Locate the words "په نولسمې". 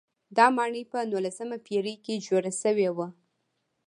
0.91-1.57